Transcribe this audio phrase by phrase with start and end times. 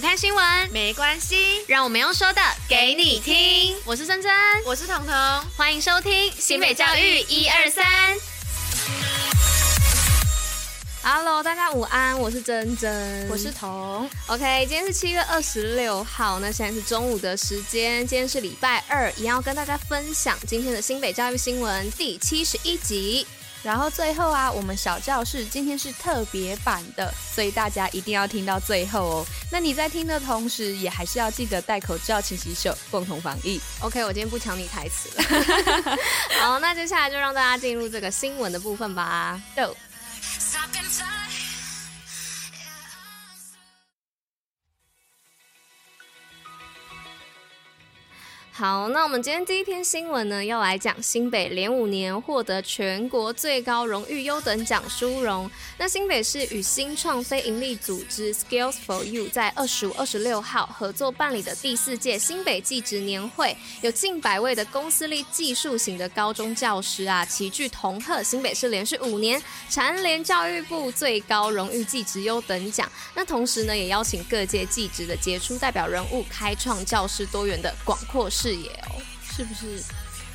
[0.00, 3.76] 不看新闻没关系，让我们用说的给你听。
[3.84, 4.32] 我是珍珍，
[4.64, 5.14] 我是彤彤，
[5.58, 7.84] 欢迎收听新北教育一二三。
[11.02, 14.08] Hello，大家午安，我是珍珍，我是彤。
[14.28, 23.26] OK，今天是七月二十六号，那现在是中午的时间，今天是礼拜二，一样要跟大家分享今天的新北教育新闻第七十一集。
[23.62, 29.26] 然后最后啊，我们小教室今天是特别版的，所以大家一定要听到最后哦。
[29.52, 33.60] 那你在听的同时，也还是要记得戴口罩、勤洗手，共同防疫。
[33.80, 35.96] OK，我今天不抢你台词了。
[36.40, 39.40] 好，那接下来就让大家进入这个新闻的部分吧。
[39.54, 39.76] Go。
[48.60, 55.50] 好，那我们今天第一篇新闻呢，要来讲新北连五年获得全国最高荣誉优等奖殊荣。
[55.78, 72.86] 那新北市与新创非营利组织 Skills for You 在二十五、二十六号合作办理的第四届新北技职年会，有近百位的公司立技术型的高中教师啊，齐聚同贺新北市连续五年蝉联教育部最高荣誉技职优等奖。
[73.14, 79.00] 那同时呢，也邀请各界技职的杰出代表人物，开创教师多元的广阔视野哦，
[79.36, 79.82] 是不是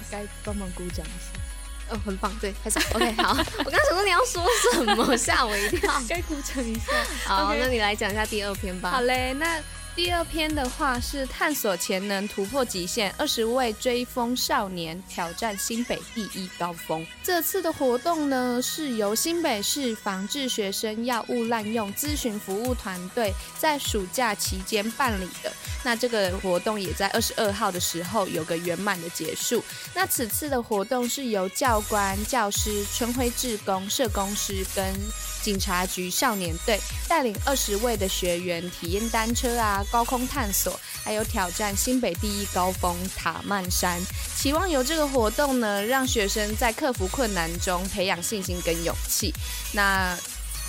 [0.09, 1.93] 该帮忙鼓掌一下？
[1.93, 2.79] 哦，很棒，对，开始。
[2.93, 5.93] OK，好， 我刚刚想说你要说什么，吓我一跳。
[6.09, 6.91] 该鼓掌一下。
[7.25, 7.57] 好，okay.
[7.59, 8.91] 那你来讲一下第二篇吧。
[8.91, 9.61] 好嘞，那。
[9.95, 17.07] 第二篇的话是探索潜能，突破极限，二十位追风少年挑战新北第一高峰。
[17.23, 25.49] 这次的活动呢，是由新北市防治学生药物滥用咨询服务团队在暑假期间办理的。
[25.81, 29.63] 那这个活动也在二十二号的时候有个圆满的结束。
[29.93, 34.93] 那此次的活动是由教官、教师、春晖志工、社工师跟
[35.41, 44.01] 警察局少年队带领二十位的学员体验单车啊、高空探索，还有挑战新北第一高峰塔曼山。
[44.35, 49.33] 期望由这个活动呢，让学生在克服困难中培养信心跟勇气。
[49.73, 50.17] 那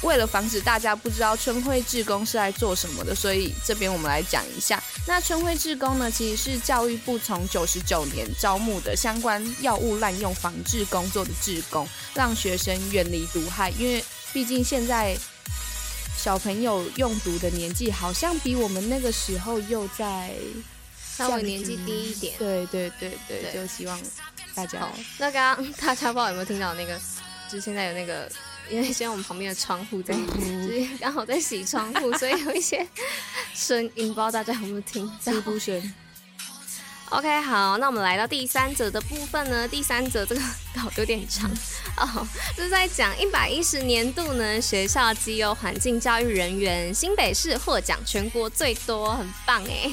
[0.02, 4.82] 为了防止大家不知道春晖志工是来做什么的，所以这边我们来讲一下。
[5.06, 14.04] 那春晖志工呢，其实是教育部从九十九年招募的相关药物滥用防治工作的志工，让学生远离毒害，因为。
[14.32, 15.16] 毕竟现在
[16.16, 20.34] 小朋友用读的年纪好像比我们那个时候又在
[20.98, 22.34] 稍微年纪低一点。
[22.38, 24.00] 对对对对，对，就希望
[24.54, 24.88] 大家。
[25.18, 26.98] 那刚刚大家不知道有没有听到那个？
[27.48, 28.28] 就是现在有那个，
[28.68, 32.84] 因为现在我们旁边的窗户在，就是刚好在洗窗户，所以有一些
[33.54, 35.32] 声音，不知道大家有没有听到？
[35.32, 35.94] 滋补声。
[37.10, 39.66] OK，好，那我们来到第三则的部分呢。
[39.68, 40.40] 第三则这个
[40.74, 41.48] 稿有点长
[41.96, 49.90] 哦，这是在讲一百一十年度呢学校绩优环境教育人员，新北市获奖全国最多，很棒哎。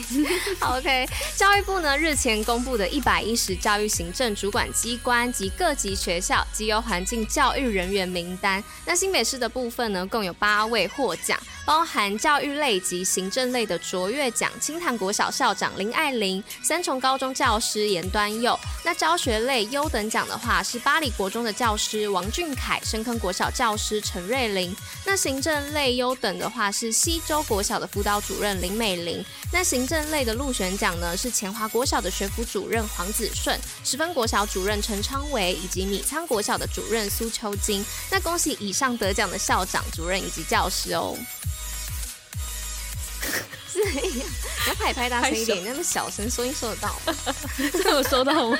[0.77, 1.07] OK，
[1.37, 11.39] 教育部呢日前公布的一百一十教育行政主管机关及各级学校绩优环境教育人员名单，那新北市的部分呢共有八位获奖。
[11.65, 18.57] 包含教育类及行政类的卓越奖，清潭国小校长林爱玲，三重高中教师严端佑。
[18.81, 24.73] 那教学类优等奖的话，是八里国中的教师王俊凯，深坑国小教师陈瑞玲。
[25.05, 29.21] 那行政类优等的话，是西州国小的辅导主任林美玲。
[29.51, 37.83] 那行政类的入选奖呢，是前华国小的学府主任黄子顺，十分国小主任陈昌维，以及米仓国小的主任苏秋金。
[38.09, 41.17] 那恭喜以上得奖的校长、主任以及教师哦。
[43.91, 44.25] 是呀，
[44.65, 47.15] 你要拍拍大声一点，那么小声，收音收得到吗？
[47.71, 48.57] 这有收到吗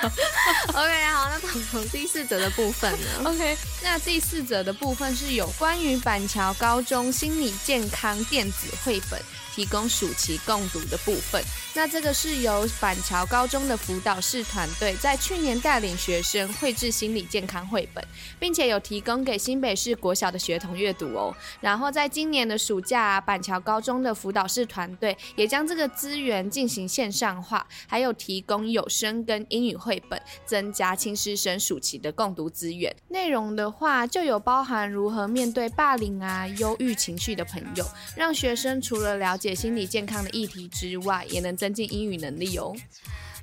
[0.70, 1.40] ？OK，好，那
[1.72, 3.08] 从第四则的部分呢？
[3.30, 9.22] OK，那第四则的部分是有关于板桥高中心理健康电子绘本。
[9.56, 11.40] 提供暑期共读的部分，
[11.76, 18.04] 那这个是由板桥高中的辅导室团队在去年带领学生绘制心理健康绘本，
[18.40, 21.32] 并且有提供给新北市国小的学童阅读哦。
[21.62, 32.96] 然后在今年的暑假，板桥高中的辅导室团队也将这个资源进行线上化，还有提供有声跟英语绘本，增加青师生暑期的共读资源。
[33.10, 42.74] 内容的话，就有包含如何面对霸凌啊、忧郁情绪的朋友，让学生除了了解心理健康的议题之外，也能增进英语能力哦。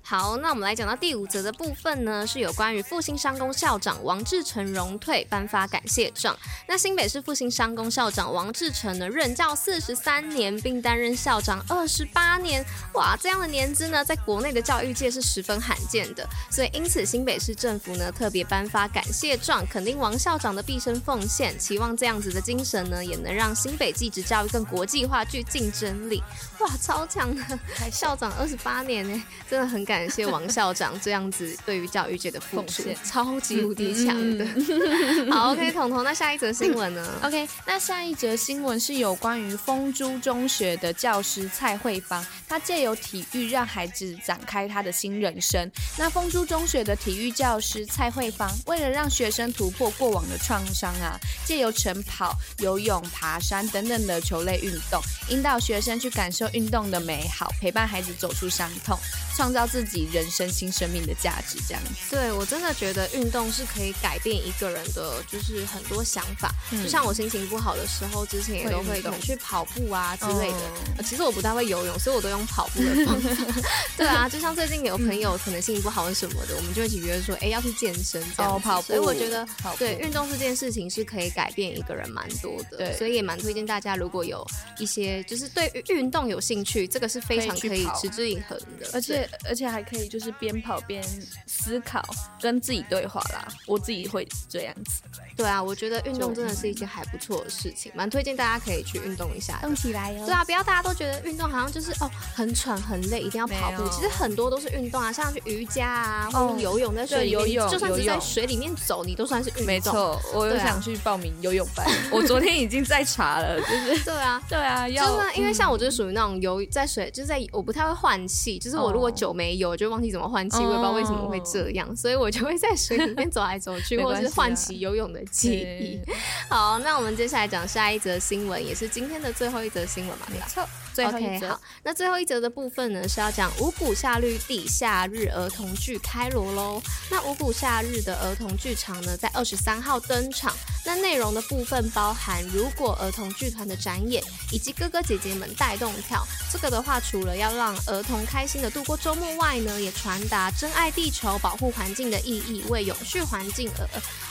[0.03, 6.37] 好，那我们来讲到第五则的部分呢，是有关于复兴商工校长王志成荣退颁发感谢状。
[6.67, 12.65] 那新北市复兴商工校长王志成呢，任教四十三年，并担任校长二十八年，
[12.95, 16.27] 哇，这样的年资呢，在国内的教育界是十分罕见的。
[16.51, 26.21] 所以因此，新北市政府呢，特别颁发感谢状，肯定王校长的毕生奉献，期望这样子的精神呢，也能让新北技职教育更国际化、具竞争力。
[26.59, 27.59] 哇，超强的
[27.93, 34.47] 校长二十八年呢，真的很感谢王校长这样子对于教育界的 付出，超级无敌强的。
[35.35, 37.05] 好，OK，彤彤，那下一则新闻呢？
[37.25, 45.69] OK，那下一则新闻是有关于丰珠中学的教师蔡慧芳，她借由体育让孩子展开他的新人生。
[45.99, 56.49] 那丰珠中学的体育教师蔡慧芳，为了让学生突破过往的创伤啊，借由晨跑、游泳、爬山等等的球类运动，引导学生去感受。
[56.53, 58.99] 运动的美好，陪伴孩子走出伤痛，
[59.41, 61.59] 创造自己人生新生命的价值。
[61.67, 66.53] 这样子，对，我真的觉得运动是可以改变一个人的，就是很多想法。
[66.73, 70.59] 嗯、就像我心情不好的时候，之前也都会可能去跑步啊之类的、
[70.99, 71.03] 哦。
[71.03, 73.63] 其实我不太会游泳，所以我都用跑步的方法。
[73.97, 78.89] 对啊，就像最近有朋友可能心情不好什么的，我们就一起约说，哎，要去健身这样、哦、跑步。
[78.89, 79.49] 所以我觉得，
[79.79, 82.77] 对运动这件事情是可以改变一个人蛮多的。
[82.77, 84.47] 对，所以也蛮推荐大家，如果有
[84.79, 91.03] 一些就是对运动有兴趣，这个是非常可以持之以恒的，而且而且还可以就是边跑边
[91.47, 92.03] 思考，
[92.41, 93.49] 跟自己对话啦。
[93.67, 95.03] 我自己会这样子。
[95.37, 100.27] 对啊，我觉得运动真的是一件还不错的事情，蛮推荐大家可以去运动一下，动起来哟。
[100.27, 103.89] 对啊，不要大家都觉得运动好像就是哦很喘很累，一定要跑步。
[103.91, 109.65] 其实很多都是运动啊，像去瑜伽啊，或者游泳，在水里面游泳，就算是在水里面走，你都算是运动。
[109.67, 116.61] 没错，我又想去报名游泳班， 我昨天已经在查了，就是对啊，对啊，要因为像我就是属于那种游。
[116.71, 126.01] 在水就是在我不太会换气，就是我如果久没有，就忘记怎么换气，我也不知道为什么会这样，所以我就会在水里面走来走去， 或者是唤起游泳的记忆。
[126.49, 130.27] 好，那我们接下来讲下一则新闻，也是今天的最后一则新闻嘛？
[130.31, 130.67] 没错。
[130.93, 136.83] 最后一则，okay, 好，那最后一则的部分呢，是要讲五谷夏绿地夏日儿童剧开锣喽。
[137.09, 140.53] 那五谷夏日的儿童剧场呢，在二十三号登场。
[140.85, 146.27] 那内容的部分包含如果儿童剧团的展演，以及哥哥姐姐们带动跳。
[146.53, 153.87] 这个的话，除了要让儿童开心的度过周末外呢，也传达珍爱地球、保护环境的意义，为永续环境而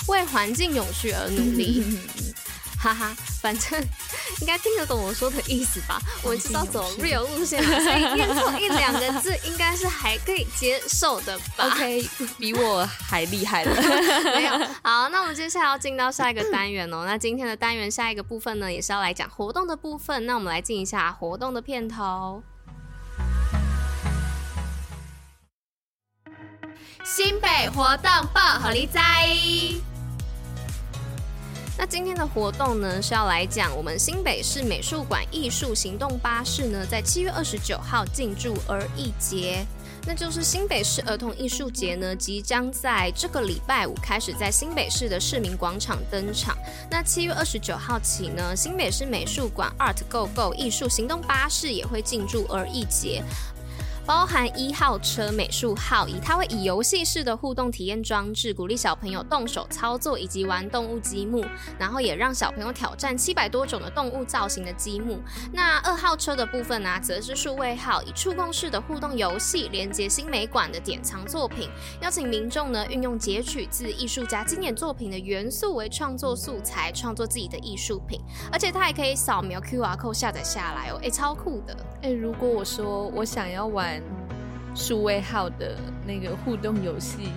[0.08, 1.84] 为环境永续而努力。
[2.82, 3.78] 哈哈，反正
[4.40, 6.00] 应该听得懂我说的意思吧？
[6.24, 11.68] 我知道走 real 路线，所以念错一两个字应该是还可以接受的吧？
[11.76, 12.08] OK，
[12.38, 13.76] 比我还厉害了。
[14.34, 14.52] 没有，
[14.82, 17.04] 好，那我们接下来要进到下一个单元哦。
[17.06, 20.26] 那今天的单元下一个部分呢，也是要来讲活动的部分。
[20.26, 22.42] 那我们来进一下活动的片头。
[27.06, 29.00] 新北活动报虎哩知。
[31.78, 39.66] 那今天的活动呢，是要来讲我们新北市美术馆艺术行动巴士呢，在七月二十九号进驻而一节，
[40.06, 46.58] 那就是新北市儿童艺术节呢，即将在这个礼拜五开始在新北市的市民广场登场。
[46.92, 53.24] 那七月二十九号起呢，新北市美术馆 Art Go Go 艺术行动巴士也会进驻而一节。
[54.10, 61.46] 包含一号车美术号，以它会以游戏式的互动体验装置，鼓励小朋友动手操作以及玩动物积木，
[61.78, 65.22] 然后也让小朋友挑战七百多种的动物造型的积木。
[65.54, 71.70] 那二号车的部分呢、则是数位号，以触控式的互动游戏连接新美馆的典藏作品，
[72.02, 78.20] 邀请民众呢运用截取自艺术家经典作品的元素为创作素材，创作自己的艺术品，
[78.52, 81.78] 而且它还可以扫描 QR code 下载下来哦，哎、超酷的！
[82.02, 83.99] 哎、如果我说我想要玩。
[84.76, 87.30] 数位号的那个互动游戏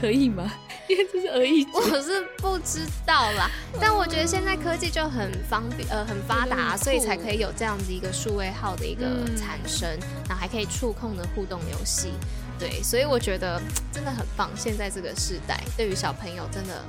[0.00, 0.50] 可以吗？
[0.88, 3.50] 因为这是而已，我是不知道啦。
[3.78, 9.04] 但我觉得现在科技就很方便，呃，很发达，所以才可以有这样子一个数位号的一个
[9.36, 12.12] 产生，嗯、然后还可以触控的互动游戏。
[12.58, 13.60] 对，所以我觉得
[13.92, 14.50] 真的很棒。
[14.56, 16.82] 现在这个时代，对于小朋友真的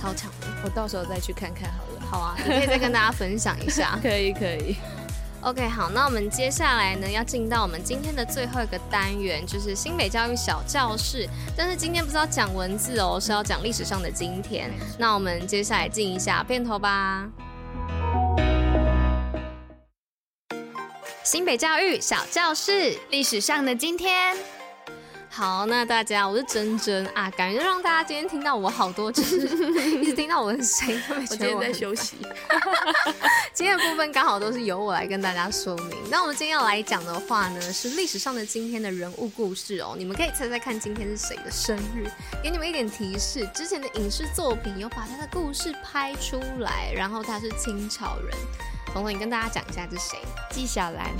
[0.00, 0.46] 超强的。
[0.64, 2.00] 我到时候再去看看好了。
[2.00, 3.98] 好啊，你可以再跟大家分享一下。
[4.00, 4.76] 可以，可以。
[5.44, 11.28] OK，好，那我们接下来呢，要进到我们今天的最后一个单元，就是新北教育小教室。
[11.56, 14.70] 但是今天不是要讲文字哦，是要讲历史上的今天。
[14.96, 17.28] 那我们接下来进一下片头吧。
[21.24, 24.36] 新北教育小教室，历史上的今天。
[25.34, 29.38] 好，那大家，我是珍珍啊，感觉让大家今天听到我好多，就是
[29.98, 32.18] 一直听到我的声音，我今天在休息。
[33.54, 35.96] 今天的部分刚好都是由我来跟大家说明。
[36.10, 39.94] 那我们今天要来讲的话呢，是历史上的今天的人物故事哦。
[39.96, 42.06] 你们可以猜猜看，今天是谁的生日？
[42.42, 48.36] 给你们一点提示，之前的影视作品有把他的故事拍出来，然后他是清朝人。
[48.92, 50.18] 彤彤，你跟大家讲一下，是谁？
[50.50, 51.10] 纪晓岚。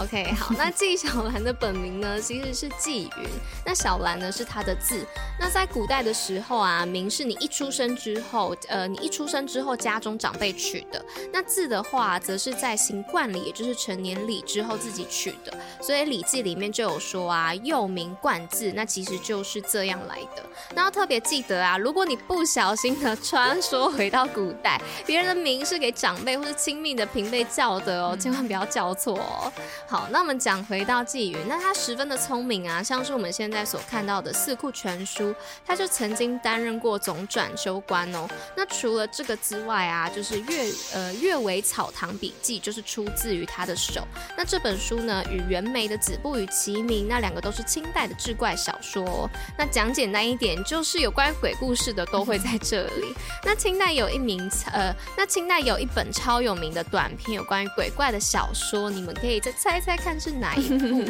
[0.00, 3.28] OK， 好，那纪晓岚的本名呢，其实是纪云。
[3.66, 5.04] 那小兰呢，是她的字。
[5.38, 11.04] 那在古代的时候啊，名是你一出生之后，呃，你一出生之后家中长辈取的。
[11.32, 15.52] 那字的话，则是在行冠礼，也就是成年礼之后自己取的。
[15.82, 20.42] 所以《礼记》里面就有说啊，幼名冠字，那其实就是这样来的。
[20.74, 29.52] 那要特别记得啊，如果你不小心的穿梭回到古代，别人的名是给长辈或是亲密的平辈叫的哦，千万不要叫错哦。
[29.90, 35.30] 好，那我们讲回到纪云，那他十分的聪明啊，像是我们现在所看到的《四库全书》，
[35.66, 38.28] 他就曾经担任过总转修官哦。
[38.56, 44.06] 那除了这个之外啊，就是阅呃《阅微草堂笔记》，就是出自于他的手。
[44.36, 49.28] 那这本书呢，与袁枚的《子不语》齐名，那两个都是清代的志怪小说哦。
[49.58, 53.12] 那讲简单一点，就是有关于鬼故事的都会在这里。
[53.42, 59.79] 那清代有一名呃，那清代有一本超有名的短篇，有关于鬼怪的小说，你们可以再猜。
[59.80, 61.04] 猜看是哪一部？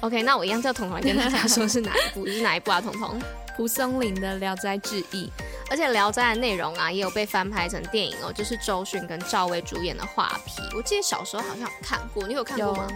[0.06, 2.80] OK，那我一样叫彤彤来跟大家 说是哪一部，是哪一部啊？
[2.80, 3.20] 彤彤，
[3.56, 5.26] 蒲松龄的《聊斋志异》，
[5.70, 10.62] 而且《聊斋》的内容啊，也有被翻拍成电影哦，就是周迅跟赵薇主演的《画皮》。
[10.76, 12.88] 我记得小时候好像有看过，你有看过吗？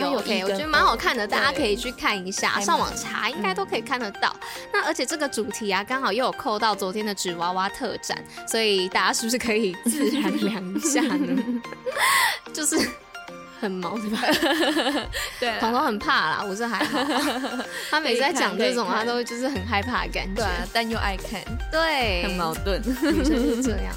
[0.00, 4.34] 有，有，OK，我觉得蛮好看的，大家可以去看一下，上网查应该都可以看得到。
[4.72, 8.16] 那而且这个主题啊，刚好又有扣到昨天的纸娃娃特展，
[8.48, 11.42] 所以大家是不是可以自然凉一下呢？
[12.52, 12.76] 就是。
[13.60, 14.18] 很毛对吧？
[15.40, 16.98] 对，彤彤很怕啦，我是还好。
[17.90, 23.94] 他每次在讲这种，他都就是很害怕的感觉，对，但又爱看，对，很矛盾，女生是这样，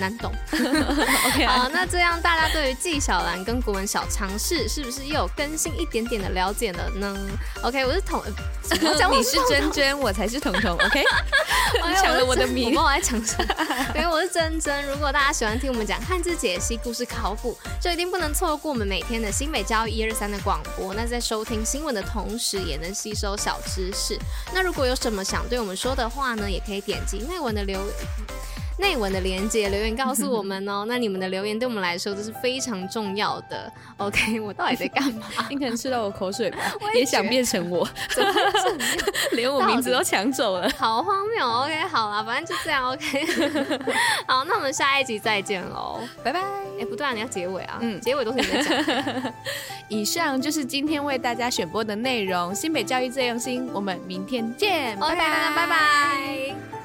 [0.00, 0.32] 难懂。
[0.52, 7.14] OK，好，那这样大家对于纪晓岚跟国文小常识是不是又有更新一点点的了解了呢
[7.62, 8.22] ？OK，我是彤，
[9.10, 10.78] 你是珍珍，我才是彤彤。
[10.86, 11.04] OK，
[12.00, 13.54] 抢了我的名，我在抢什么？
[13.94, 14.86] 因为我是珍珍。
[14.86, 19.00] 如果大家喜欢听我们讲汉字解析、故事考古，就一定不能错过我们每。
[19.00, 24.16] 天的新美教育一二三的广播，那在收听新闻的同时，也能吸收小知识。
[24.54, 27.80] 那如果有什么想对我们说的话呢，也可以点击内文的留
[28.80, 30.84] 内文的连接留言告诉我们哦。
[30.88, 33.72] 那你们的留言对我们来说都是非常重要的。
[33.98, 35.26] OK， 我到底在干嘛？
[35.48, 36.58] 你可能吃到我口水吧？
[36.94, 37.86] 也，也想变成我，
[39.32, 41.46] 连我名字都抢走了，好荒谬。
[41.46, 42.90] OK，好了，反正就这样。
[42.90, 43.26] OK，
[44.26, 46.40] 好，那我们下一集再见喽，拜拜。
[46.80, 47.78] 哎，不对啊，你要结尾啊。
[47.80, 49.32] 嗯，结尾都是你在讲。
[49.88, 52.54] 以上就是今天为大家选播的内容。
[52.54, 56.79] 新北教育最用心，我们明天见，拜拜，拜拜。